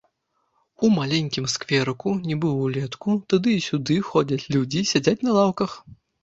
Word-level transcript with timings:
У 0.85 0.87
маленькім 0.93 1.45
скверыку, 1.55 2.13
нібы 2.29 2.49
ўлетку, 2.63 3.09
туды 3.35 3.49
і 3.59 3.67
сюды 3.67 3.99
ходзяць 4.09 4.49
людзі, 4.57 4.81
сядзяць 4.95 5.23
на 5.29 5.37
лаўках. 5.39 5.71